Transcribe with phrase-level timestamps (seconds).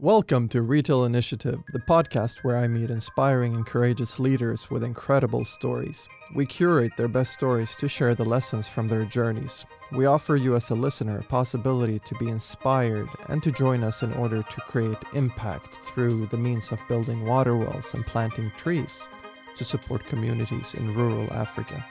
[0.00, 5.44] Welcome to Retail Initiative, the podcast where I meet inspiring and courageous leaders with incredible
[5.44, 6.08] stories.
[6.36, 9.64] We curate their best stories to share the lessons from their journeys.
[9.90, 14.04] We offer you, as a listener, a possibility to be inspired and to join us
[14.04, 19.08] in order to create impact through the means of building water wells and planting trees
[19.56, 21.84] to support communities in rural Africa.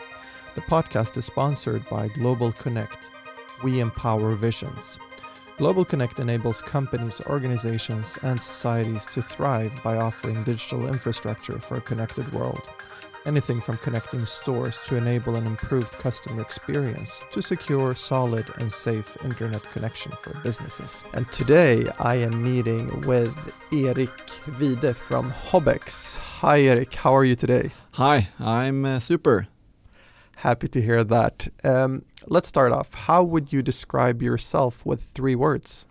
[0.55, 2.96] The podcast is sponsored by Global Connect.
[3.66, 4.98] We empower visions.
[5.58, 11.82] Global Connect enables companies, organizations, and societies to thrive by offering digital infrastructure for a
[11.82, 12.62] connected world.
[13.26, 19.18] Anything from connecting stores to enable an improved customer experience to secure solid and safe
[19.26, 21.04] internet connection for businesses.
[21.14, 23.36] And today I am meeting with
[23.74, 24.12] Erik
[24.60, 26.20] Vide from Hobbex.
[26.20, 27.71] Hi Erik, how are you today?
[27.94, 29.48] Hi, I'm uh, super.
[30.41, 31.48] Happy to hear that.
[31.63, 32.93] Um, let's start off.
[32.93, 35.88] How would you describe yourself with three words?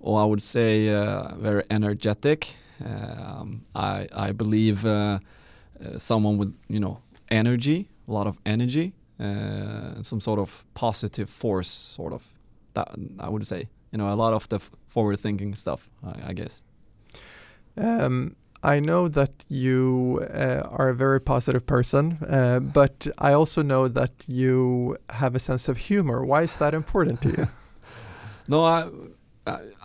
[0.00, 2.56] Well, I would say uh, very energetic.
[2.84, 5.18] Um, I I believe uh,
[5.80, 6.98] uh, someone with you know
[7.30, 12.22] energy, a lot of energy, uh, some sort of positive force, sort of.
[12.74, 13.68] That I would say.
[13.92, 15.88] You know, a lot of the forward-thinking stuff.
[16.02, 16.64] I, I guess.
[17.78, 23.62] Um, I know that you uh, are a very positive person, uh, but I also
[23.62, 26.24] know that you have a sense of humor.
[26.24, 27.48] Why is that important to you?
[28.48, 28.88] no, I,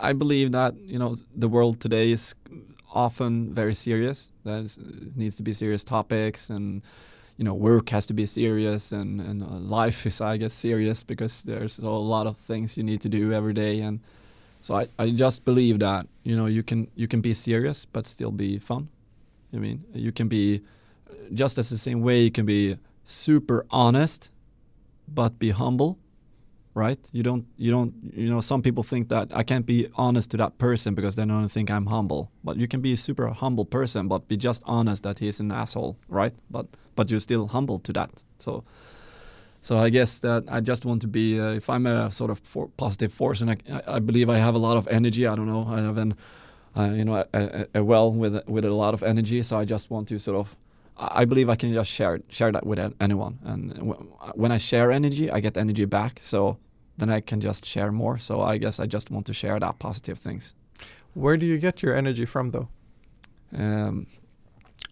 [0.02, 2.36] I believe that you know the world today is
[2.94, 4.32] often very serious.
[4.46, 4.62] That
[5.18, 6.82] needs to be serious topics, and
[7.36, 11.04] you know work has to be serious, and and uh, life is, I guess, serious
[11.04, 14.00] because there's a lot of things you need to do every day, and
[14.62, 18.06] so I, I just believe that you know you can you can be serious but
[18.06, 18.90] still be fun.
[19.54, 20.62] I mean you can be
[21.34, 24.32] just as the same way you can be super honest
[25.08, 25.98] but be humble,
[26.74, 27.00] right?
[27.12, 30.38] You don't you don't you know some people think that I can't be honest to
[30.38, 32.32] that person because they don't think I'm humble.
[32.44, 35.52] But you can be a super humble person but be just honest that he's an
[35.52, 36.34] asshole, right?
[36.50, 38.24] But but you're still humble to that.
[38.40, 38.64] So
[39.62, 42.40] so I guess that I just want to be, uh, if I'm a sort of
[42.40, 45.28] for positive force, and I, I, believe I have a lot of energy.
[45.28, 46.16] I don't know, I have an,
[46.78, 49.44] uh, you know, a, a, well with with a lot of energy.
[49.44, 50.56] So I just want to sort of,
[50.98, 53.40] I believe I can just share share that with anyone.
[53.44, 53.96] And
[54.36, 56.20] when I share energy, I get energy back.
[56.22, 56.58] So
[56.98, 58.18] then I can just share more.
[58.18, 60.54] So I guess I just want to share that positive things.
[61.16, 62.70] Where do you get your energy from, though?
[63.54, 64.08] Um,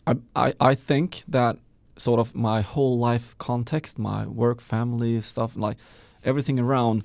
[0.05, 1.57] I, I I think that
[1.97, 5.77] sort of my whole life context, my work, family stuff, like
[6.23, 7.03] everything around,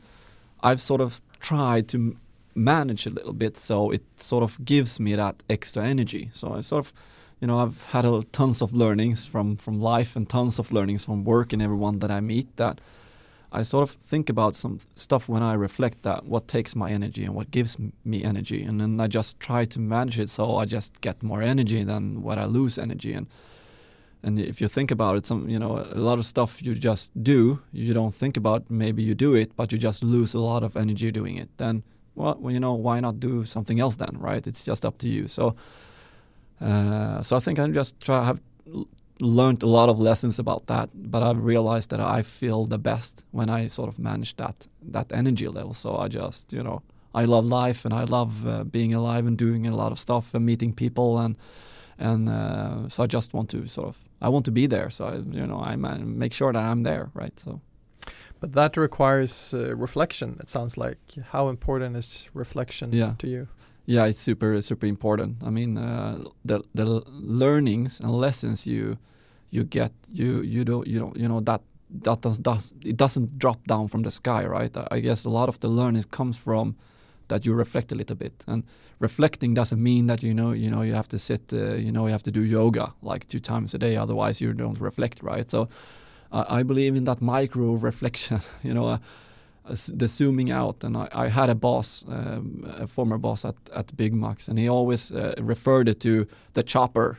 [0.62, 2.16] I've sort of tried to
[2.54, 6.30] manage a little bit so it sort of gives me that extra energy.
[6.32, 6.92] So I sort of,
[7.40, 11.04] you know, I've had a, tons of learnings from from life and tons of learnings
[11.04, 12.80] from work and everyone that I meet that
[13.54, 17.24] I sort of think about some stuff when I reflect that what takes my energy
[17.24, 20.64] and what gives me energy and then I just try to manage it so I
[20.64, 23.26] just get more energy than what I lose energy and
[24.22, 27.10] and if you think about it some you know a lot of stuff you just
[27.22, 30.62] do you don't think about maybe you do it but you just lose a lot
[30.62, 31.48] of energy doing it.
[31.56, 31.82] Then
[32.14, 34.46] well, well you know why not do something else then right?
[34.46, 35.28] It's just up to you.
[35.28, 35.56] So
[36.60, 38.40] uh, so I think I just try have
[39.20, 43.24] learned a lot of lessons about that but I've realized that I feel the best
[43.30, 45.74] when I sort of manage that that energy level.
[45.74, 46.82] So I just you know
[47.14, 50.34] I love life and I love uh, being alive and doing a lot of stuff
[50.34, 51.36] and meeting people and
[51.98, 54.88] and uh, so I just want to sort of I want to be there.
[54.88, 57.38] So I, you know, I make sure that I'm there, right?
[57.38, 57.60] So.
[58.40, 60.36] But that requires uh, reflection.
[60.40, 60.98] It sounds like.
[61.30, 63.14] How important is reflection yeah.
[63.18, 63.48] to you?
[63.86, 65.42] Yeah, it's super super important.
[65.44, 68.96] I mean, uh, the the learnings and lessons you
[69.50, 71.60] you get, you you don't you don't you know that
[72.02, 74.76] that does, does it doesn't drop down from the sky, right?
[74.90, 76.76] I guess a lot of the learning comes from
[77.32, 78.44] that you reflect a little bit.
[78.46, 78.64] And
[78.98, 82.06] reflecting doesn't mean that you know you know you have to sit uh, you know
[82.06, 85.50] you have to do yoga like two times a day, otherwise you don't reflect, right?
[85.50, 85.68] So
[86.30, 88.88] uh, I believe in that micro reflection, you know.
[88.88, 88.98] Uh,
[89.94, 93.96] the zooming out and I, I had a boss um, a former boss at, at
[93.96, 97.18] Byggmax and he always uh, referred it to the chopper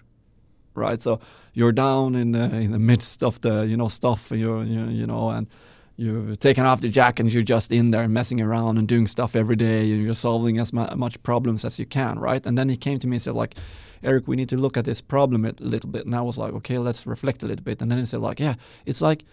[0.76, 1.22] right so
[1.54, 5.08] you're down in the in the midst of the you know stuff you you, you
[5.08, 5.48] know and
[6.04, 9.36] you've taken off the jack and you're just in there messing around and doing stuff
[9.36, 12.76] every day and you're solving as much problems as you can right and then he
[12.76, 13.56] came to me and said like
[14.04, 16.54] eric we need to look at this problem a little bit and i was like
[16.54, 18.56] okay let's reflect a little bit and then he said like yeah
[18.86, 19.24] it's like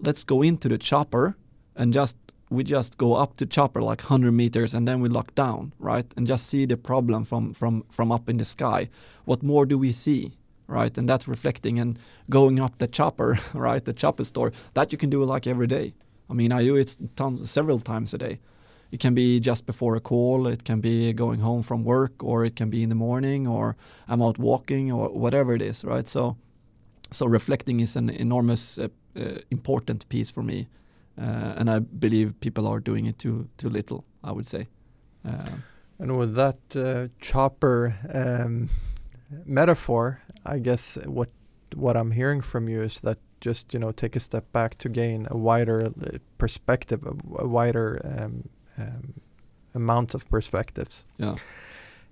[0.00, 1.36] let's go into the chopper
[1.76, 2.16] and just
[2.50, 6.06] we just go up to chopper like 100 meters and then we lock down, right?
[6.16, 8.90] And just see the problem from from from up in the sky.
[9.24, 10.32] What more do we see,
[10.66, 10.96] right?
[10.98, 13.84] And that's reflecting and going up the chopper, right?
[13.84, 15.94] The chopper store that you can do like every day.
[16.30, 18.40] I mean, I do it tons, several times a day.
[18.92, 22.44] It can be just before a call, it can be going home from work, or
[22.44, 23.76] it can be in the morning, or
[24.08, 26.08] I'm out walking, or whatever it is, right?
[26.08, 26.36] So,
[27.12, 30.68] so reflecting is an enormous uh, uh, important piece for me,
[31.16, 34.04] uh, and I believe people are doing it too too little.
[34.22, 34.68] I would say.
[35.26, 35.50] Uh,
[35.98, 38.68] and with that uh, chopper um,
[39.44, 41.30] metaphor, I guess what
[41.74, 44.88] what I'm hearing from you is that just you know take a step back to
[44.88, 48.48] gain a wider uh, perspective, a, a wider um,
[48.78, 49.14] um,
[49.74, 51.06] amount of perspectives.
[51.18, 51.34] Yeah.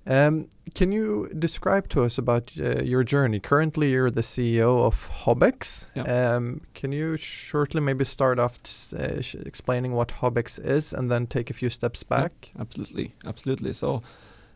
[0.06, 3.40] Um, can you describe to us about uh, your journey?
[3.40, 5.90] Currently, you're the CEO of Hobbex.
[5.94, 6.04] Yeah.
[6.04, 8.58] Um, can you shortly maybe start off
[8.94, 12.52] uh, explaining what Hobbex is and then take a few steps back?
[12.54, 13.74] Yeah, absolutely, absolutely.
[13.74, 14.02] So,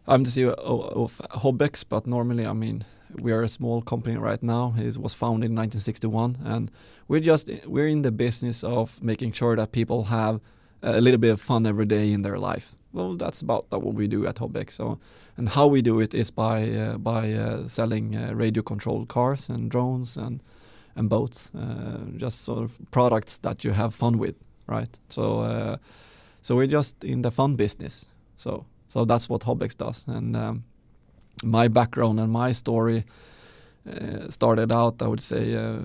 [0.06, 2.84] I'm the CEO of Hobbex, but normally, I mean,
[3.20, 4.74] we are a small company right now.
[4.76, 6.70] It was founded in 1961, and
[7.08, 10.40] we're just we're in the business of making sure that people have
[10.82, 12.74] a little bit of fun every day in their life.
[12.92, 14.72] Well, that's about that what we do at Hobbex.
[14.72, 14.98] So,
[15.36, 19.48] and how we do it is by uh, by uh, selling uh, radio controlled cars
[19.48, 20.42] and drones and
[20.96, 24.36] and boats, uh, just sort of products that you have fun with,
[24.66, 24.98] right?
[25.08, 25.76] So, uh,
[26.42, 28.06] so we're just in the fun business.
[28.36, 30.64] So, so that's what Hobbex does, and um,
[31.42, 33.04] my background and my story
[33.84, 35.76] uh, started out, I would say, uh,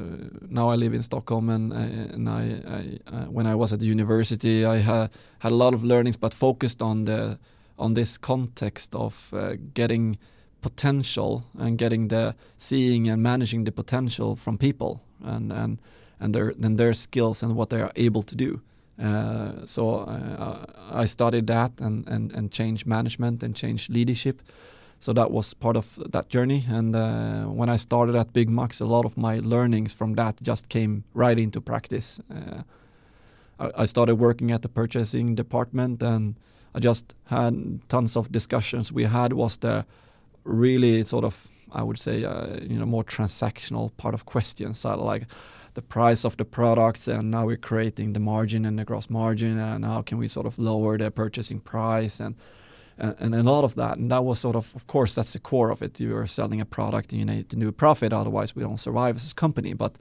[0.50, 1.78] now I live in Stockholm, and, uh,
[2.14, 5.10] and I, I uh, when I was at the university, I ha
[5.40, 7.40] had a lot of learnings, but focused on the
[7.80, 9.34] on this context of
[9.74, 10.18] getting
[10.62, 15.80] potential and getting the seeing and managing the potential from people and and
[16.20, 18.62] and their and their skills and what they are able to do.
[19.66, 20.08] So
[20.92, 24.42] I studied that and and and change management and change leadership
[25.00, 26.64] so that was part of that journey.
[26.68, 30.70] And uh, when I started at Byggmax, a lot of my learnings from that just
[30.70, 32.20] came right into practice.
[32.32, 32.64] Uh,
[33.60, 36.36] I, I, started working at the purchasing department, and
[36.74, 38.92] I just had tons of discussions.
[38.92, 39.86] We had was the
[40.44, 44.96] really sort of I would say uh, you know more transactional part of questions, so
[44.96, 45.28] like
[45.74, 49.60] the price of the products, and now we're creating the margin and the gross margin,
[49.60, 52.36] and how can we sort of lower the purchasing price and
[52.98, 53.98] and, a lot of that.
[53.98, 56.00] And that was sort of, of course, that's the core of it.
[56.00, 58.80] You are selling a product and you need to do a profit, otherwise we don't
[58.80, 59.74] survive as a company.
[59.74, 59.98] But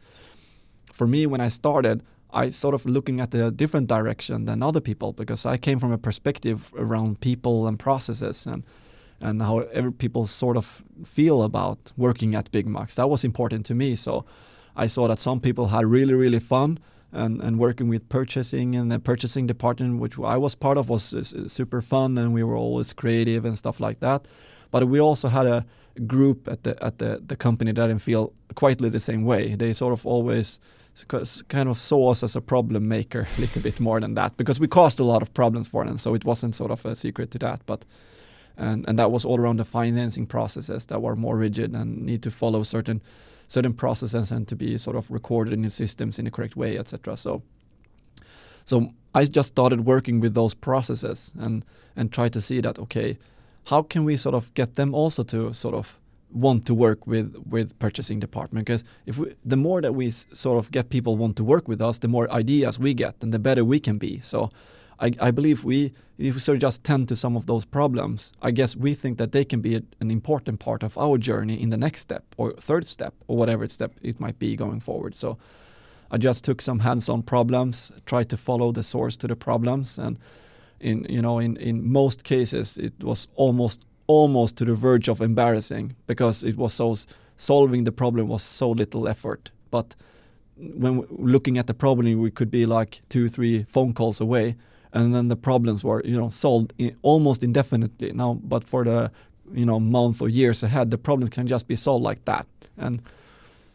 [0.92, 2.02] for me, when I started,
[2.32, 5.92] I sort of looking at a different direction than other people because I came from
[5.92, 8.64] a perspective around people and processes and
[9.18, 12.96] and how every people sort of feel about working at Byggmax.
[12.96, 13.96] That was important to me.
[13.96, 14.26] So
[14.76, 16.78] I saw that some people had really really fun
[17.16, 21.14] and, and working with purchasing and the purchasing department, which I was part of, was
[21.48, 24.26] super fun, and we were always creative and stuff like that.
[24.70, 25.64] But we also had a
[26.06, 29.54] group at the at the, the company that didn't feel quite the same way.
[29.54, 30.60] They sort of always
[31.48, 34.58] kind of saw us as a problem maker a little bit more than that because
[34.58, 35.98] we caused a lot of problems for them.
[35.98, 37.84] So it wasn't sort of a secret to that, but
[38.56, 42.22] and and that was all around the financing processes that were more rigid and need
[42.22, 43.00] to follow certain
[43.48, 46.78] certain processes and to be sort of recorded in the systems in the correct way,
[46.78, 47.16] etc.
[47.16, 47.42] So,
[48.64, 51.64] so I just started working with those processes and
[51.94, 53.18] and try to see that okay,
[53.66, 55.98] how can we sort of get them also to sort of
[56.32, 60.58] want to work with with purchasing department because if we, the more that we sort
[60.58, 63.38] of get people want to work with us the more ideas we get and the
[63.38, 64.50] better we can be so
[64.98, 68.32] I, I believe we, if we sort of just tend to some of those problems,
[68.42, 71.60] I guess we think that they can be a, an important part of our journey
[71.60, 75.14] in the next step or third step or whatever step it might be going forward.
[75.14, 75.36] So
[76.10, 80.18] I just took some hands-on problems, tried to follow the source to the problems, and
[80.78, 85.20] in you know in in most cases it was almost almost to the verge of
[85.20, 86.94] embarrassing because it was so
[87.36, 89.96] solving the problem was so little effort, but
[90.56, 94.56] when looking at the problem, we could be like two, three phone calls away
[94.92, 98.12] and then the problems were you know solved in, almost indefinitely.
[98.12, 99.10] Now but for the
[99.52, 102.46] you know month or years ahead the problems can just be solved like that.
[102.76, 103.02] And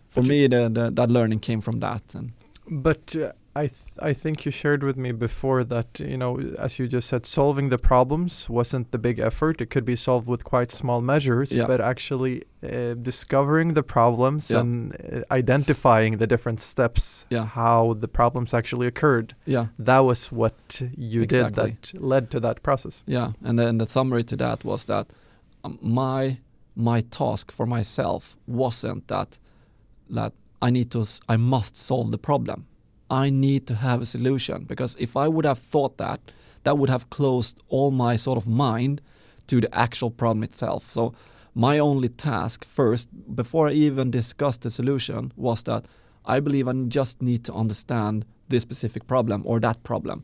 [0.09, 2.03] for but me the, the, that learning came from that.
[2.15, 2.31] And
[2.67, 6.79] but uh, I th I think you shared with me before that you know as
[6.79, 10.43] you just said solving the problems wasn't the big effort it could be solved with
[10.43, 11.67] quite small measures yeah.
[11.67, 14.61] but actually uh, discovering the problems yeah.
[14.61, 17.45] and uh, identifying the different steps yeah.
[17.45, 21.71] how the problems actually occurred yeah that was what you exactly.
[21.71, 25.07] did that led to that process yeah and then the summary to that was that
[25.65, 26.37] um, my
[26.75, 29.37] my task for myself wasn't that
[30.09, 32.65] that I need to I must solve the problem
[33.11, 36.21] I need to have a solution because if I would have thought that,
[36.63, 39.01] that would have closed all my sort of mind
[39.47, 40.89] to the actual problem itself.
[40.89, 41.13] So
[41.53, 45.85] my only task first, before I even discussed the solution, was that
[46.25, 50.23] I believe I just need to understand this specific problem or that problem.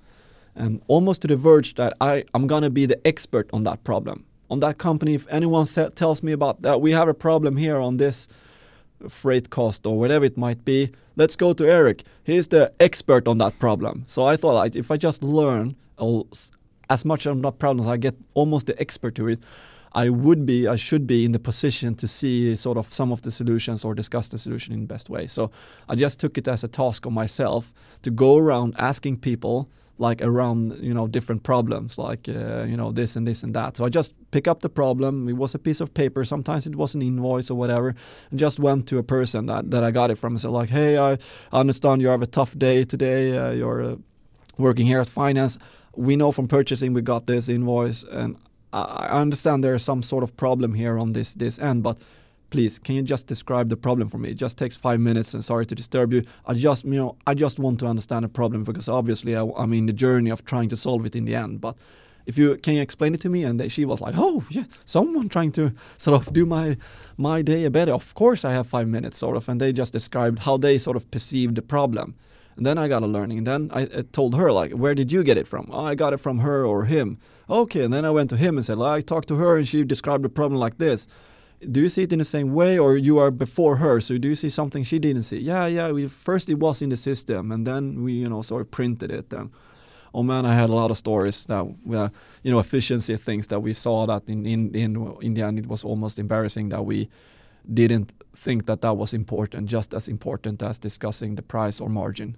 [0.55, 4.25] And almost to the verge that I, I'm gonna be the expert on that problem.
[4.49, 7.97] On that company, if anyone tells me about that, we have a problem here on
[7.97, 8.29] this
[9.07, 12.03] freight cost or whatever it might be, let's go to Eric.
[12.23, 14.03] He's the expert on that problem.
[14.07, 15.75] So I thought like, if I just learn
[16.89, 19.39] as much on that problem as I get almost the expert to it,
[19.93, 23.21] I would be, I should be in the position to see sort of some of
[23.23, 25.27] the solutions or discuss the solution in the best way.
[25.27, 25.49] So
[25.89, 27.73] I just took it as a task on myself
[28.03, 32.91] to go around asking people like around you know different problems like uh, you know
[32.91, 33.77] this and this and that.
[33.77, 35.29] So i just pick up the problem.
[35.29, 36.23] It was a piece of paper.
[36.25, 37.95] Sometimes it was an invoice or whatever.
[38.29, 40.69] And just went to a person that, that i got it from and said like
[40.69, 41.17] hey i
[41.51, 43.37] understand you have a tough day today.
[43.37, 43.95] Uh, you're uh,
[44.57, 45.57] working here at finance.
[45.95, 48.37] We know from purchasing we got this invoice and
[48.73, 51.97] I understand there is some sort of problem here on this this end, but
[52.49, 54.29] please can you just describe the problem for me?
[54.29, 56.23] It just takes five minutes and sorry to disturb you.
[56.45, 59.73] I just you know I just want to understand the problem because obviously I, am
[59.73, 61.61] in the journey of trying to solve it in the end.
[61.61, 61.77] But
[62.25, 63.43] if you can you explain it to me?
[63.43, 66.77] And she was like, oh yeah, someone trying to sort of do my
[67.17, 67.93] my day a better.
[67.93, 70.97] Of course I have five minutes sort of, and they just described how they sort
[70.97, 72.15] of perceived the problem.
[72.57, 73.37] And then I got a learning.
[73.39, 75.69] And then I, I, told her like, where did you get it from?
[75.71, 77.19] Oh, I got it from her or him.
[77.47, 77.83] Okay.
[77.83, 79.83] And then I went to him and said, well, I talked to her and she
[79.83, 81.07] described the problem like this.
[81.59, 83.99] Do you see it in the same way or you are before her?
[83.99, 85.39] So do you see something she didn't see?
[85.39, 85.91] Yeah, yeah.
[85.91, 89.11] We, first it was in the system and then we, you know, sort of printed
[89.11, 89.33] it.
[89.33, 89.49] And
[90.13, 92.09] oh man, I had a lot of stories that, uh,
[92.43, 95.67] you know, efficiency things that we saw that in, in, in, in the end it
[95.67, 97.09] was almost embarrassing that we
[97.73, 102.37] didn't think that that was important, just as important as discussing the price or margin.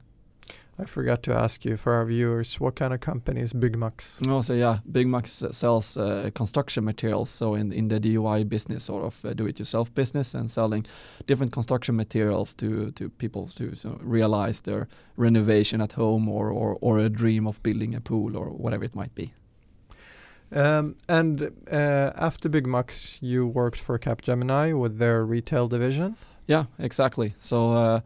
[0.82, 4.25] I forgot to ask you for our viewers, what kind of company is Byggmax?
[4.29, 7.29] Oh, so yeah, Byggmax sells uh, construction materials.
[7.29, 10.86] So in, in the DIY business, sort of uh, do-it-yourself business, and selling
[11.27, 14.88] different construction materials to to people to so realize their
[15.18, 18.96] renovation at home or, or or a dream of building a pool or whatever it
[18.96, 19.34] might be.
[20.51, 26.15] Um, and uh, after Byggmax, you worked for Capgemini with their retail division.
[26.48, 27.34] Yeah, exactly.
[27.38, 28.01] So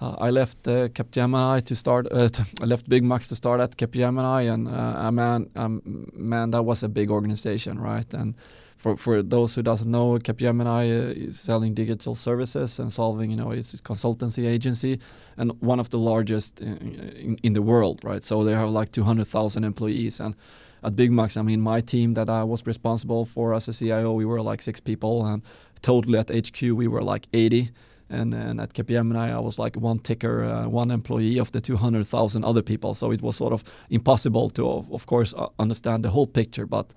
[0.00, 2.06] uh, I left uh, Capgemini to start.
[2.10, 5.82] Uh, to, I left Byggmax to start at Capgemini, and uh, man, um,
[6.14, 8.12] man, that was a big organization, right?
[8.14, 8.34] And
[8.76, 13.36] for for those who doesn't know, Capgemini uh, is selling digital services and solving, you
[13.36, 14.98] know, it's a consultancy agency
[15.36, 16.76] and one of the largest in,
[17.16, 18.24] in, in the world, right?
[18.24, 20.34] So they have like 200,000 employees, and
[20.82, 24.24] at Byggmax, I mean, my team that I was responsible for as a CIO, we
[24.24, 25.42] were like six people, and
[25.82, 27.70] totally at HQ we were like 80
[28.10, 32.44] and, and at Capgemini I was like one ticker, uh, one employee of the 200,000
[32.44, 32.94] other people.
[32.94, 36.66] So it was sort of impossible to, of course, uh, understand the whole picture.
[36.66, 36.92] But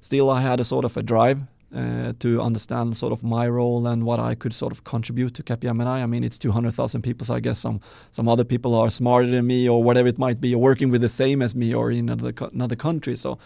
[0.00, 1.42] still, I had a sort of a drive
[1.74, 5.42] uh, to understand sort of my role and what I could sort of contribute to
[5.44, 6.02] Capgemini.
[6.02, 7.80] I mean, it's 200,000 people, so I guess some
[8.10, 11.00] some other people are smarter than me or whatever it might be, or working with
[11.00, 13.16] the same as me or in another another country.
[13.16, 13.38] So.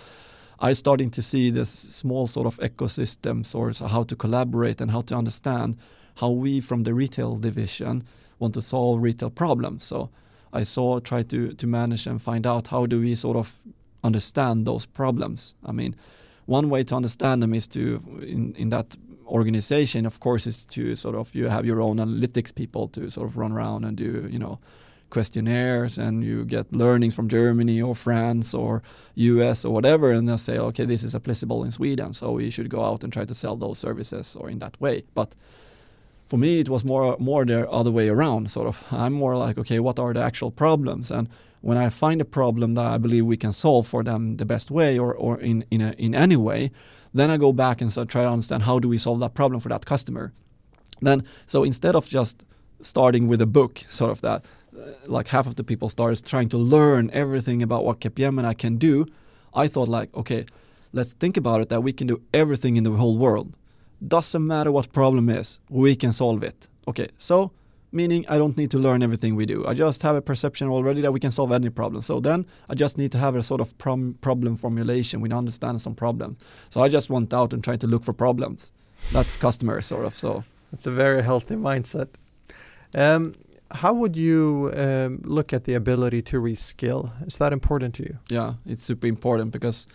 [0.61, 5.03] I starting to see this small sort of ecosystems or how to collaborate and how
[5.03, 5.77] to understand
[6.17, 8.03] how we from the retail division
[8.39, 9.85] want to solve retail problems.
[9.85, 10.11] So
[10.53, 13.59] I saw try to to manage and find out how do we sort of
[14.03, 15.55] understand those problems.
[15.65, 15.97] I mean,
[16.47, 20.97] one way to understand them is to in in that organization, of course, is to
[20.97, 24.29] sort of you have your own analytics people to sort of run around and do
[24.31, 24.59] you know
[25.11, 28.83] questionnaires and you get learnings from Germany or France or
[29.15, 32.69] US or whatever and they'll say okay this is applicable in Sweden so we should
[32.69, 35.37] go out and try to sell those services or in that way but
[36.27, 38.85] for me it was more more the other way around sort of.
[38.91, 41.11] I'm more like okay what are the actual problems?
[41.11, 41.29] And
[41.65, 44.71] when i find a problem that i believe we can solve for them the best
[44.71, 46.71] way or, or in in, a, in any way
[47.15, 49.71] then i go back and try to understand how do we solve that problem for
[49.71, 50.33] that customer.
[51.01, 52.45] Then so instead of just
[52.83, 54.45] starting with a book sort of that
[54.77, 58.77] uh, like half of the people started trying to learn everything about what Capgemini can
[58.77, 59.07] do
[59.63, 60.45] i thought like okay
[60.93, 63.49] let's think about it that we can do everything in the whole world
[64.09, 66.69] doesn't matter what problem is, we can solve it.
[66.89, 67.53] Okay, so
[67.93, 69.65] meaning I don't need to learn everything we do.
[69.67, 72.03] I just have a perception already that we can solve any problem.
[72.03, 75.21] So then I just need to have a sort of prom- problem formulation.
[75.21, 76.45] We understand some problems.
[76.71, 78.73] So I just went out and tried to look for problems.
[79.13, 80.17] That's customer sort of.
[80.17, 82.09] So it's a very healthy mindset.
[82.97, 83.35] Um,
[83.71, 87.11] how would you um, look at the ability to reskill?
[87.27, 88.19] Is that important to you?
[88.29, 89.87] Yeah, it's super important because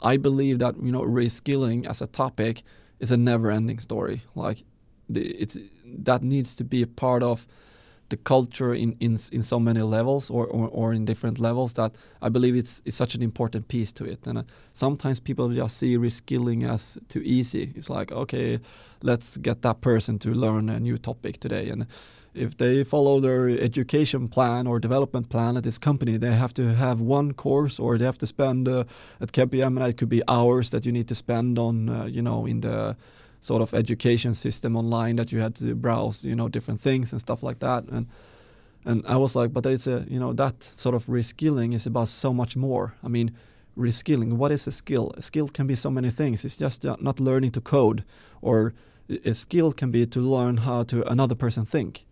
[0.00, 2.62] I believe that you know reskilling as a topic
[3.00, 4.22] is a never-ending story.
[4.34, 4.64] Like
[5.08, 5.56] the, it's
[6.04, 7.46] that needs to be a part of
[8.08, 11.96] the culture in, in in so many levels or, or, or in different levels that
[12.22, 14.26] I believe it's it's such an important piece to it.
[14.26, 17.72] And uh, sometimes people just see reskilling as too easy.
[17.76, 18.60] It's like okay,
[19.02, 21.86] let's get that person to learn a new topic today and
[22.38, 26.74] if they follow their education plan or development plan at this company, they have to
[26.74, 28.84] have one course or they have to spend uh,
[29.20, 32.46] at KPM, it could be hours that you need to spend on, uh, you know,
[32.46, 32.96] in the
[33.40, 37.20] sort of education system online that you had to browse, you know, different things and
[37.20, 37.84] stuff like that.
[37.88, 38.06] And
[38.84, 42.08] and I was like, but it's a, you know, that sort of reskilling is about
[42.08, 42.94] so much more.
[43.02, 43.32] I mean,
[43.76, 45.12] reskilling, what is a skill?
[45.16, 46.44] A skill can be so many things.
[46.44, 48.04] It's just not learning to code
[48.40, 48.72] or
[49.24, 52.06] a skill can be to learn how to another person think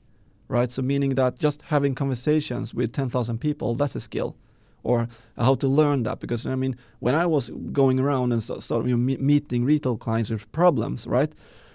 [0.48, 0.70] right?
[0.70, 4.36] So meaning that just having conversations with 10,000 people, that's a skill.
[4.82, 8.88] Or how to learn that, because I mean, when I was going around and of
[8.88, 11.32] you know, meeting retail clients with problems, right?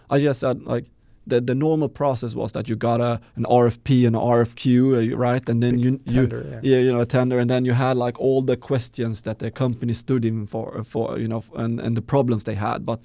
[0.09, 0.85] I just said like,
[1.27, 5.17] the, the normal process was that you got a an RFP and an RFQ, uh,
[5.17, 5.47] right?
[5.49, 6.59] And then you tender, you yeah.
[6.77, 6.83] yeah.
[6.83, 9.93] you know a tender, and then you had like all the questions that the company
[9.93, 12.85] stood in for for you know and and the problems they had.
[12.85, 13.01] But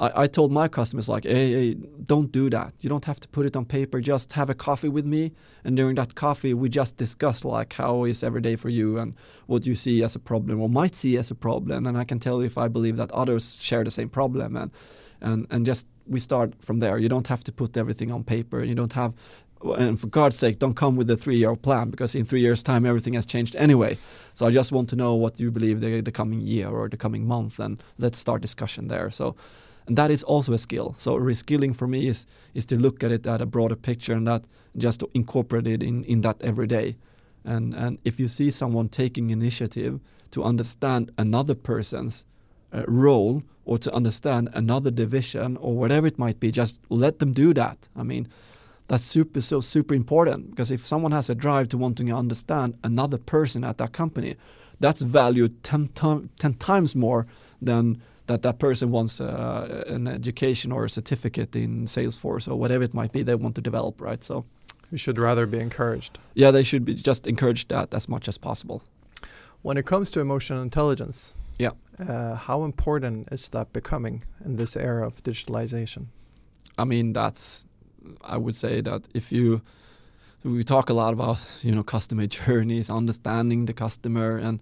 [0.00, 2.72] I, I told my customers like, hey, hey, don't do that.
[2.80, 4.00] You don't have to put it on paper.
[4.00, 8.04] Just have a coffee with me, and during that coffee, we just discuss like how
[8.04, 9.14] is every day for you and
[9.46, 12.18] what you see as a problem or might see as a problem, and I can
[12.18, 14.70] tell you if I believe that others share the same problem, and
[15.20, 16.98] and and just we start from there.
[16.98, 18.64] You don't have to put everything on paper.
[18.64, 19.12] You don't have
[19.62, 22.86] and for God's sake, don't come with a three-year plan because in three years' time
[22.86, 23.98] everything has changed anyway.
[24.32, 26.96] So I just want to know what you believe the, the coming year or the
[26.96, 29.10] coming month, and let's start discussion there.
[29.10, 29.36] So
[29.86, 30.94] and that is also a skill.
[30.98, 34.26] So reskilling for me is is to look at it at a broader picture and
[34.26, 34.44] that
[34.76, 36.96] just to incorporate it in, in that every day.
[37.44, 42.26] And and if you see someone taking initiative to understand another person's
[42.72, 47.32] uh, role or to understand another division or whatever it might be, just let them
[47.32, 47.88] do that.
[47.96, 48.28] I mean,
[48.88, 52.76] that's super so super important because if someone has a drive to wanting to understand
[52.84, 54.36] another person at that company,
[54.80, 57.26] that's valued 10, 10 times more
[57.62, 62.84] than that that person wants uh, an education or a certificate in Salesforce or whatever
[62.84, 64.22] it might be they want to develop, right?
[64.22, 64.44] So
[64.92, 66.20] we should rather be encouraged.
[66.34, 68.82] Yeah, they should be just encouraged that as much as possible.
[69.62, 74.76] When it comes to emotional intelligence, yeah, uh, how important is that becoming in this
[74.76, 76.06] era of digitalization?
[76.78, 77.64] I mean, that's
[78.22, 79.60] I would say that if you
[80.44, 84.60] we talk a lot about you know customer journeys, understanding the customer, and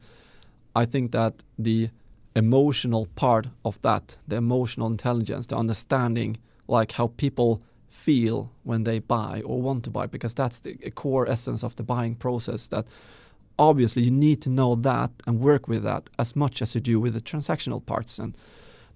[0.74, 1.90] I think that the
[2.38, 8.98] emotional part of that, the emotional intelligence, the understanding like how people feel when they
[8.98, 12.86] buy or want to buy, because that's the core essence of the buying process that
[13.58, 17.00] obviously you need to know that and work with that as much as you do
[17.00, 18.18] with the transactional parts.
[18.18, 18.36] And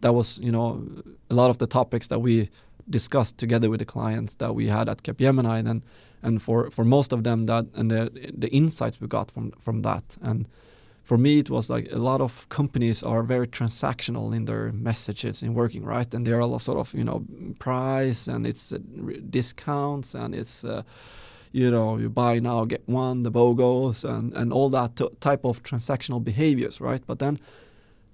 [0.01, 0.85] that was, you know,
[1.31, 2.49] a lot of the topics that we
[2.89, 5.83] discussed together with the clients that we had at Capgemini and
[6.25, 9.83] and for, for most of them that and the the insights we got from from
[9.83, 10.47] that and
[11.03, 15.43] for me it was like a lot of companies are very transactional in their messages
[15.43, 16.15] in working right?
[16.15, 17.25] And there are a lot sort of you know
[17.59, 18.79] price and it's uh,
[19.31, 20.83] discounts and it's uh,
[21.53, 25.62] you know you buy now get one the bogos and and all that type of
[25.62, 27.03] transactional behaviors right?
[27.07, 27.38] But then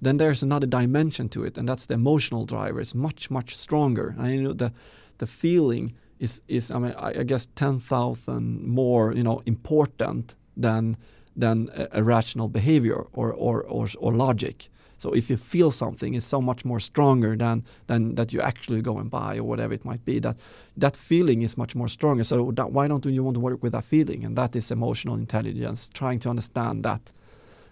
[0.01, 2.81] then there's another dimension to it and that's the emotional driver.
[2.81, 4.15] It's much much stronger.
[4.19, 4.73] And you know the
[5.19, 10.97] the feeling is is I mean I, I guess 10,000 more you know important than
[11.39, 14.69] than a, a rational behavior or, or, or, or logic.
[14.99, 18.83] So if you feel something is so much more stronger than than that you actually
[18.83, 20.19] go and buy or whatever it might be.
[20.19, 20.37] That
[20.77, 22.25] that feeling is much more stronger.
[22.25, 24.25] So that, why don't you want to work with that feeling?
[24.25, 27.13] And that is emotional intelligence, trying to understand that.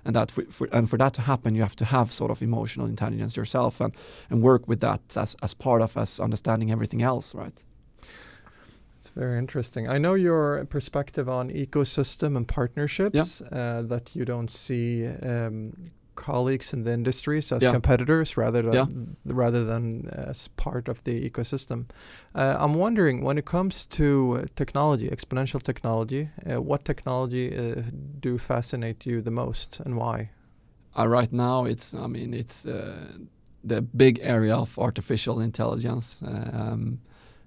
[0.05, 2.43] And that for, for, and for that to happen, you have to have sort of
[2.43, 3.93] emotional intelligence yourself and,
[4.31, 7.65] and work with that as, as part of as understanding everything else, right?
[9.07, 9.89] It's very interesting.
[9.89, 13.59] I know your perspective on ecosystem and partnerships yeah.
[13.59, 15.73] uh, that you don't see um,
[16.17, 17.71] colleagues in the industries as yeah.
[17.71, 19.33] competitors rather than yeah.
[19.33, 21.85] rather than as part of the ecosystem.
[22.35, 27.83] Uh, I'm wondering when it comes to technology, exponential technology, uh, what technology uh,
[28.19, 30.31] do fascinate you the most and why?
[30.99, 33.19] Uh, right now, it's I mean it's uh,
[33.63, 36.21] the big area of artificial intelligence.
[36.27, 36.99] Um,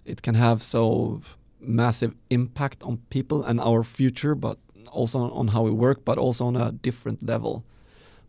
[0.06, 1.22] it can have so
[1.60, 4.58] massive impact on people and our future, but
[4.91, 7.63] also on how we work, but also on a different level.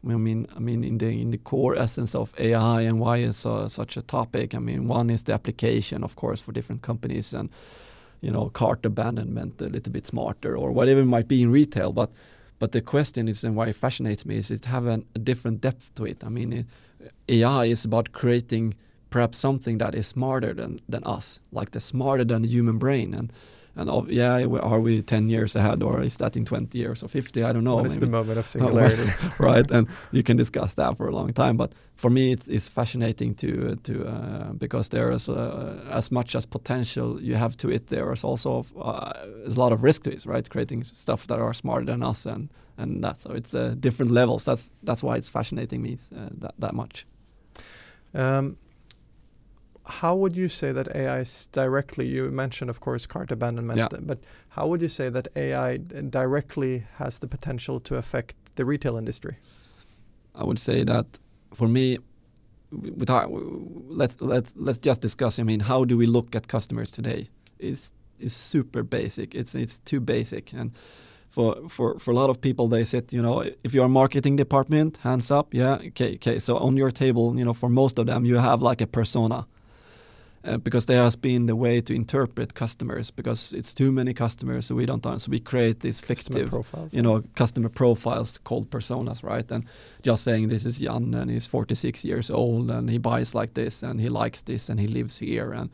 [0.08, 3.44] I mean, I mean, in the in the core essence of AI and why it's
[3.44, 4.54] uh, such a topic.
[4.54, 7.50] I mean, one is the application, of course, for different companies and
[8.22, 11.92] you know cart abandonment a little bit smarter or whatever it might be in retail.
[11.92, 12.10] But
[12.58, 15.60] but the question is, and why it fascinates me, is it have an, a different
[15.60, 16.24] depth to it.
[16.24, 16.66] I mean, it,
[17.28, 18.74] AI is about creating
[19.10, 23.14] perhaps something that is smarter than, than us, like the smarter than the human brain.
[23.14, 23.32] And
[23.76, 27.08] and of, yeah, are we 10 years ahead or is that in 20 years or
[27.08, 27.44] 50?
[27.44, 27.76] I don't know.
[27.76, 29.10] What is the moment of singularity?
[29.38, 31.56] right, and you can discuss that for a long time.
[31.56, 36.34] But for me, it's, it's fascinating to to uh, because there is uh, as much
[36.34, 37.86] as potential you have to it.
[37.86, 39.12] There is also uh,
[39.46, 40.50] a lot of risk to it, right?
[40.50, 43.16] Creating stuff that are smarter than us and and that.
[43.16, 44.44] So it's uh, different levels.
[44.44, 47.06] That's that's why it's fascinating me uh, that that much.
[48.14, 48.56] Um,
[49.90, 52.06] how would you say that AI is directly?
[52.06, 53.88] You mentioned, of course, cart abandonment, yeah.
[54.00, 55.78] but how would you say that AI
[56.10, 59.36] directly has the potential to affect the retail industry?
[60.34, 61.06] I would say that
[61.54, 61.98] for me,
[62.70, 65.38] with our, let's let's let's just discuss.
[65.38, 67.28] I mean, how do we look at customers today?
[67.58, 69.34] Is is super basic.
[69.34, 70.72] It's it's too basic and
[71.30, 74.34] for for for a lot of people they said you know if you're a marketing
[74.36, 78.06] department hands up yeah okay okay so on your table you know for most of
[78.06, 79.46] them you have like a persona
[80.44, 84.66] uh, because there has been the way to interpret customers because it's too many customers
[84.66, 89.22] so we don't so we create these fictive profiles, you know customer profiles called personas
[89.22, 89.64] right and
[90.02, 93.82] just saying this is Jan and he's 46 years old and he buys like this
[93.82, 95.70] and he likes this and he lives here and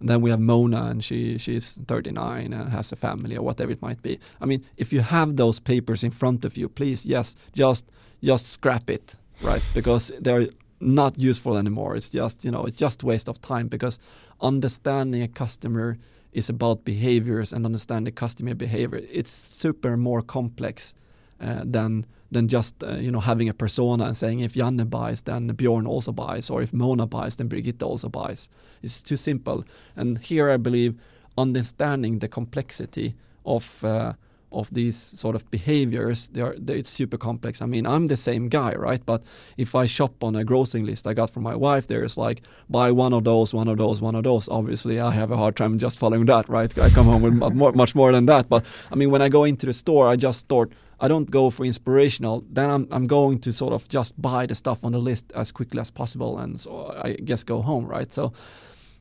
[0.00, 3.72] and then we have Mona, and she she's 39 and has a family or whatever
[3.72, 4.18] it might be.
[4.40, 7.90] I mean, if you have those papers in front of you, please, yes, just
[8.22, 9.62] just scrap it, right?
[9.74, 10.48] because they're
[10.86, 11.96] not useful anymore.
[11.96, 13.98] It's just you know it's just waste of time because
[14.40, 15.98] understanding a customer
[16.32, 19.00] is about behaviors and understanding customer behavior.
[19.10, 20.94] It's super more complex
[21.40, 25.22] uh, than than just uh, you know having a persona and saying if Janne buys
[25.22, 28.48] then Bjorn also buys or if Mona buys then Brigitte also buys.
[28.82, 29.64] It's too simple.
[29.96, 30.94] And here I believe
[31.36, 34.14] understanding the complexity of uh,
[34.56, 37.62] of these sort of behaviors, they are, they, it's super complex.
[37.62, 39.04] I mean, I'm the same guy, right?
[39.04, 39.22] But
[39.56, 42.90] if I shop on a grocery list I got from my wife, there's like buy
[42.90, 44.48] one of those, one of those, one of those.
[44.48, 46.76] Obviously, I have a hard time just following that, right?
[46.78, 48.48] I come home with more, much more than that.
[48.48, 51.50] But I mean, when I go into the store, I just start I don't go
[51.50, 52.44] for inspirational.
[52.50, 55.52] Then I'm I'm going to sort of just buy the stuff on the list as
[55.52, 58.12] quickly as possible, and so I guess go home, right?
[58.12, 58.32] So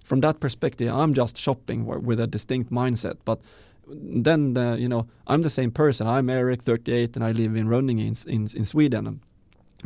[0.04, 3.18] from that perspective, I'm just shopping with a distinct mindset.
[3.26, 3.42] But
[3.88, 6.08] then the, you know I'm the same person.
[6.08, 9.22] I'm Eric, 38, and I live in Rönninge in, in, in Sweden.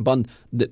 [0.00, 0.26] But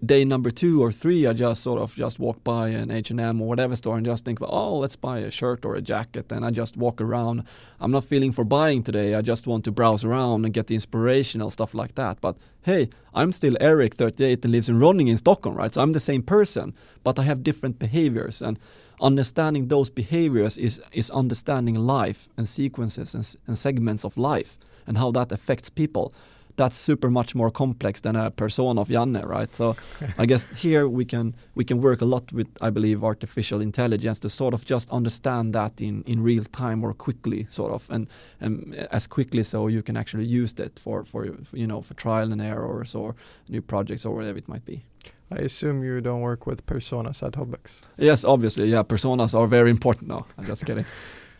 [0.06, 3.48] day number two or three, I just sort of just walk by an H&M or
[3.48, 6.32] whatever store and just think, oh, let's buy a shirt or a jacket.
[6.32, 7.44] And I just walk around.
[7.78, 9.14] I'm not feeling for buying today.
[9.14, 12.22] I just want to browse around and get the inspirational stuff like that.
[12.22, 15.74] But hey, I'm still Eric, 38, and lives in Rönninge in Stockholm, right?
[15.74, 18.40] So I'm the same person, but I have different behaviors.
[18.40, 18.58] And
[19.00, 24.98] understanding those behaviors is, is understanding life and sequences and, and segments of life and
[24.98, 26.12] how that affects people
[26.58, 29.54] that's super much more complex than a persona of Janne, right?
[29.54, 29.76] So
[30.18, 34.20] I guess here we can we can work a lot with I believe artificial intelligence
[34.20, 38.08] to sort of just understand that in in real time or quickly, sort of, and
[38.40, 42.32] and as quickly so you can actually use it for for you know for trial
[42.32, 43.14] and errors or
[43.48, 44.82] new projects or whatever it might be.
[45.30, 47.82] I assume you don't work with personas at Hobbex.
[47.98, 48.82] Yes, obviously, yeah.
[48.82, 50.08] Personas are very important.
[50.08, 50.84] No, I'm just kidding.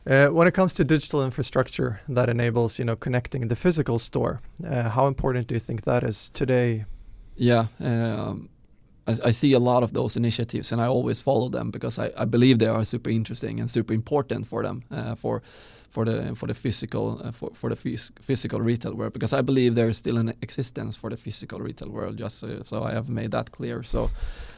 [0.07, 4.41] Uh, when it comes to digital infrastructure that enables, you know, connecting the physical store,
[4.67, 6.87] uh, how important do you think that is today?
[7.37, 8.49] Yeah, um,
[9.07, 12.11] I, I, see a lot of those initiatives, and I always follow them because I,
[12.17, 15.43] I believe they are super interesting and super important for them uh, for
[15.89, 19.13] for the for the physical uh, for for the phys physical retail world.
[19.13, 22.19] Because I believe there is still an existence for the physical retail world.
[22.19, 23.83] Just so, so I have made that clear.
[23.83, 24.11] So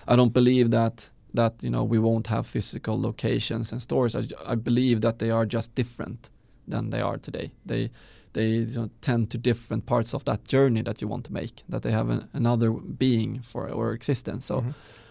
[0.09, 4.15] I don't believe that that you know we won't have physical locations and stores.
[4.15, 6.31] I, I believe that they are just different
[6.69, 7.51] than they are today.
[7.67, 7.91] They
[8.33, 11.63] they you know, tend to different parts of that journey that you want to make.
[11.69, 14.47] That they have an, another being for or existence.
[14.47, 14.71] So mm-hmm.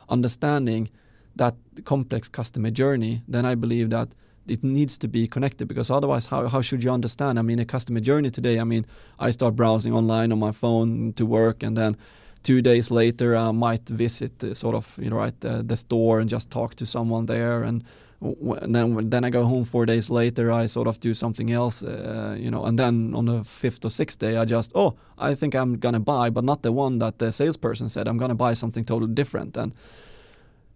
[0.10, 0.90] understanding
[1.36, 1.56] that
[1.86, 4.10] complex customer journey, then I believe that
[4.50, 7.40] it needs to be connected because otherwise how, how should you understand?
[7.40, 8.86] I mean a customer journey today i mean
[9.20, 11.98] i start browsing online on my phone to work and then
[12.44, 16.20] two days later I might visit uh, sort of you know right uh, the store
[16.20, 17.84] and just talk to someone there and,
[18.22, 21.84] and then then I go home four days later I sort of do something else
[21.84, 25.36] uh, you know and then on the fifth or sixth day I just oh I
[25.36, 28.54] think I'm gonna buy but not the one that the salesperson said I'm gonna buy
[28.54, 29.74] something totally different and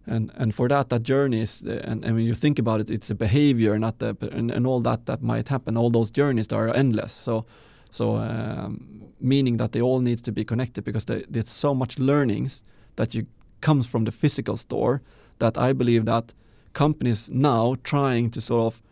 [0.06, 3.10] and and for that that journey is and, and when you think about it it's
[3.10, 5.76] a behavior not the and, and all that that might happen.
[5.76, 7.12] All those journeys are endless.
[7.12, 7.44] So
[7.90, 11.98] so um, meaning that they all need to be connected because they, there's so much
[11.98, 12.62] learnings
[12.96, 13.26] that you
[13.60, 15.00] comes from the physical store
[15.38, 16.34] that I believe that
[16.74, 18.82] companies now trying to sort of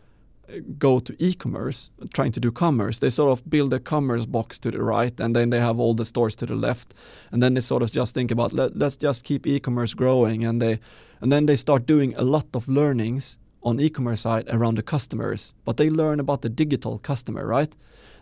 [0.77, 4.71] go to e-commerce, trying to do commerce, they sort of build a commerce box to
[4.71, 6.93] the right and then they have all the stores to the left.
[7.31, 10.61] And then they sort of just think about let, let's just keep e-commerce growing and
[10.61, 10.79] they
[11.21, 15.53] and then they start doing a lot of learnings on e-commerce side around the customers,
[15.63, 17.73] but they learn about the digital customer, right?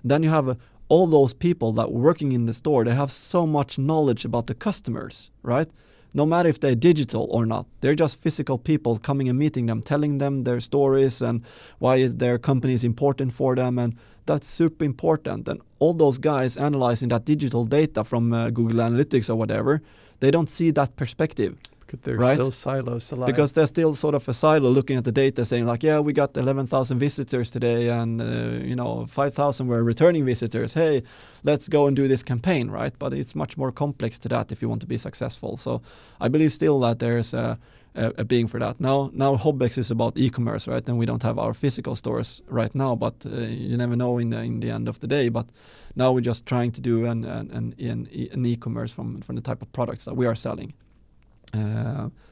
[0.03, 0.55] Then you have uh,
[0.87, 2.83] all those people that working in the store.
[2.83, 5.69] They have so much knowledge about the customers, right?
[6.13, 9.81] No matter if they're digital or not, they're just physical people coming and meeting them,
[9.81, 11.41] telling them their stories and
[11.79, 13.95] why their company is important for them, and
[14.25, 15.47] that's super important.
[15.47, 19.81] And all those guys analyzing that digital data from uh, Google Analytics or whatever,
[20.19, 21.57] they don't see that perspective
[21.91, 22.33] Because they're Right.
[22.35, 23.27] still silos alive.
[23.27, 26.13] because they're still sort of a silo looking at the data saying like yeah we
[26.13, 30.73] got 11,000 visitors today and uh, you know 5,000 were returning visitors.
[30.73, 31.03] Hey
[31.43, 32.93] let's go and do this campaign right?
[32.99, 35.57] But it's much more complex to that if you want to be successful.
[35.57, 35.81] So
[36.21, 37.57] I believe still that there's a,
[37.95, 38.79] a, a being for that.
[38.79, 40.87] Now now Hobbex is about e-commerce right?
[40.89, 43.29] And we don't have our physical stores right now but uh,
[43.69, 45.29] you never know in the, in the end of the day.
[45.29, 45.47] But
[45.95, 49.61] now we're just trying to do an, an, an, an e-commerce from, from the type
[49.61, 50.73] of products that we are selling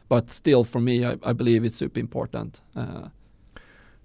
[0.09, 2.61] but still, for me, I, I believe it's super important.
[2.75, 3.09] Uh,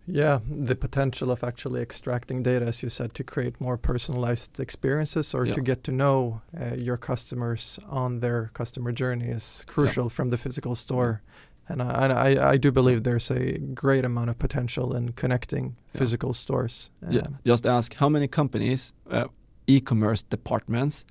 [0.07, 5.35] Yeah, the potential of actually extracting data, as you said, to create more personalized experiences
[5.35, 5.55] or Yeah.
[5.55, 10.37] to get to know uh, your customers on their customer journey is crucial from the
[10.37, 11.23] physical store.
[11.69, 15.99] And I, I, I do believe there's a great amount of potential in connecting Yeah.
[16.01, 16.91] physical stores.
[17.03, 19.29] Um, just ask how many companies, uh,
[19.67, 21.07] e-commerce departments,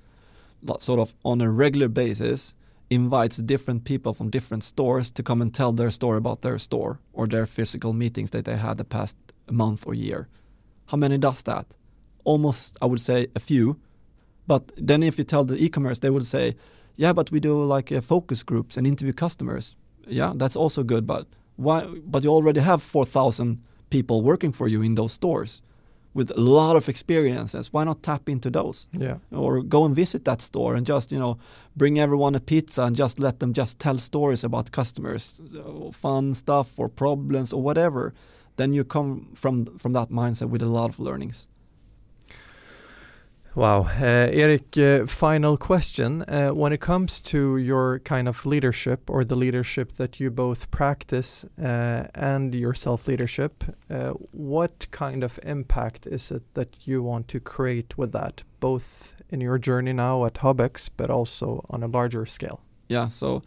[0.78, 2.54] sort of on a regular basis,
[2.90, 7.00] invites different people from different stores to come and tell their story about their store
[7.12, 9.16] or their physical meetings that they had the past
[9.50, 10.28] month or year.
[10.86, 11.66] How many does that?
[12.24, 13.78] Almost, I would say, a few.
[14.46, 16.56] But then if you tell the e-commerce, they would say,
[16.96, 19.74] yeah, but we do like uh, focus groups and interview customers.
[20.06, 21.86] Yeah, that's also good, but why?
[22.06, 25.62] But you already have 4,000 people working for you in those stores
[26.14, 27.72] with a lot of experiences.
[27.72, 28.86] Why not tap into those?
[28.92, 29.16] yeah.
[29.30, 31.38] or go and visit that store and just you know
[31.76, 36.34] bring everyone a pizza and just let them just tell stories about customers uh, fun
[36.34, 38.12] stuff or problems or whatever
[38.56, 41.46] then you come from from that mindset with a lot of learnings
[43.56, 43.82] Wow.
[43.82, 46.22] Uh, Erik, uh, final question.
[46.22, 50.72] Uh, when it comes to your kind of leadership or the leadership that you both
[50.72, 57.00] practice uh, and your self leadership, uh, what kind of impact is it that you
[57.02, 61.84] want to create with that, both in your journey now at Hobbex, but also on
[61.84, 62.60] a larger scale?
[62.88, 63.42] yeah so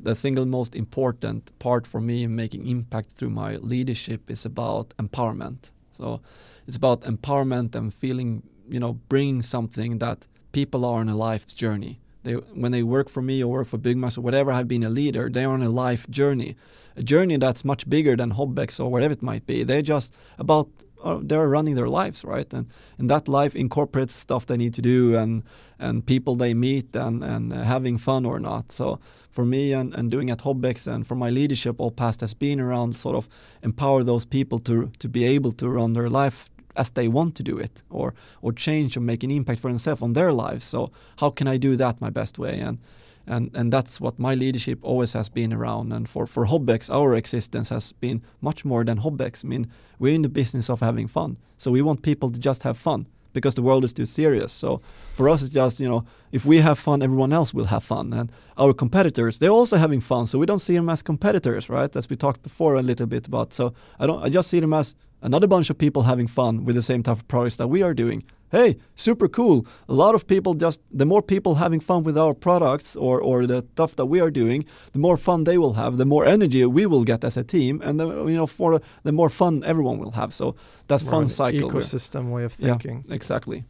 [0.00, 4.88] the single most important part for me in making impact through my leadership is about
[4.98, 6.20] empowerment so
[6.66, 11.54] it's about empowerment and feeling you know bringing something that people are on a life's
[11.54, 12.00] journey.
[12.22, 14.88] They when they work for me or work for Byggmax or whatever have been a
[14.88, 16.56] leader they're on a life journey.
[16.96, 19.64] A journey that's much bigger than Hobbex or whatever it might be.
[19.64, 20.68] They're just about
[21.02, 22.52] uh, they're running their lives right?
[22.54, 22.66] And
[22.98, 25.42] and that life incorporates stuff they need to do and
[25.78, 28.72] and people they meet and and having fun or not.
[28.72, 29.00] So
[29.30, 32.60] for me and, and doing at Hobbex and for my leadership all past has been
[32.60, 33.28] around sort of
[33.62, 37.42] empower those people to to be able to run their life as they want to
[37.42, 40.64] do it or or change or make an impact for themselves on their lives.
[40.64, 42.58] So how can I do that my best way?
[42.58, 42.78] And
[43.26, 45.92] and and that's what my leadership always has been around.
[45.92, 49.44] And for for Hobbex our existence has been much more than Hobbex.
[49.44, 51.36] I mean we're in the business of having fun.
[51.58, 54.52] So we want people to just have fun because the world is too serious.
[54.52, 54.78] So
[55.16, 58.12] for us it's just you know if we have fun everyone else will have fun.
[58.12, 60.26] And our competitors they're also having fun.
[60.26, 61.96] So we don't see them as competitors right?
[61.96, 63.52] As we talked before a little bit about.
[63.52, 66.76] So I don't I just see them as another bunch of people having fun with
[66.76, 70.26] the same type of products that we are doing hey super cool a lot of
[70.26, 74.06] people just the more people having fun with our products or or the stuff that
[74.06, 77.24] we are doing the more fun they will have the more energy we will get
[77.24, 80.54] as a team and the, you know for the more fun everyone will have so
[80.88, 82.96] that More fun cycle Ecosystem way of thinking.
[82.96, 83.00] Yeah.
[83.00, 83.14] thinking.
[83.14, 83.64] exactly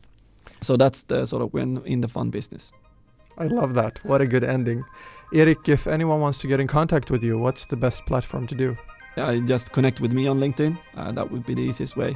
[0.61, 2.73] so that's the sort of when in the fun business
[3.37, 3.99] I love that.
[4.05, 4.85] What a good ending.
[5.35, 8.55] Eric, if anyone wants to get in contact with you, what's the best platform to
[8.55, 8.77] do?
[9.16, 12.14] Yeah just connect with me on linkedin uh, that would be the easiest way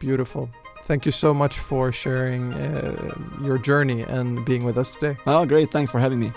[0.00, 0.48] Beautiful.
[0.84, 5.16] Thank you so much for sharing uh, your journey and being with us today.
[5.26, 6.32] oh great thanks for having me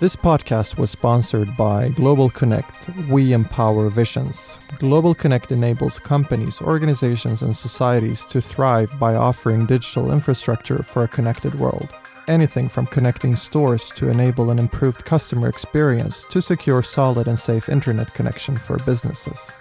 [0.00, 2.90] This podcast was sponsored by Global Connect.
[3.10, 4.58] We empower visions.
[4.78, 11.08] Global Connect enables companies, organizations, and societies to thrive by offering digital infrastructure for a
[11.08, 11.88] connected world.
[12.28, 17.68] Anything from connecting stores to enable an improved customer experience to secure solid and safe
[17.68, 19.52] internet connection for businesses.